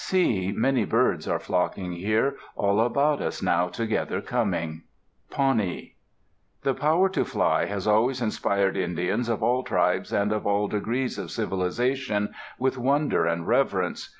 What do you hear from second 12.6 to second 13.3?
with wonder